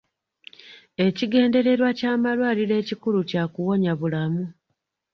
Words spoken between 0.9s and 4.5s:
Ekigendererwa ky'amalwaliro ekikulu kya kuwonya bulamu.